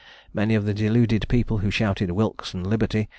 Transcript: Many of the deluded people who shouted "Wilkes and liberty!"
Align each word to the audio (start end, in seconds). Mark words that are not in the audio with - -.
Many 0.33 0.55
of 0.55 0.65
the 0.65 0.73
deluded 0.73 1.27
people 1.27 1.59
who 1.59 1.69
shouted 1.69 2.09
"Wilkes 2.09 2.55
and 2.55 2.65
liberty!" 2.65 3.07